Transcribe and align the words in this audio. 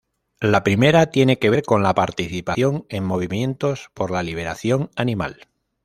La 0.39 0.63
primera 0.63 1.11
tiene 1.11 1.37
que 1.37 1.51
ver 1.51 1.61
con 1.61 1.83
la 1.83 1.93
participación 1.93 2.87
en 2.89 3.03
movimientos 3.03 3.91
por 3.93 4.09
la 4.09 4.23
liberación 4.23 4.89
animal. 4.95 5.47